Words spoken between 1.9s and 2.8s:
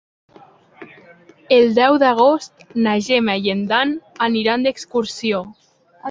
d'agost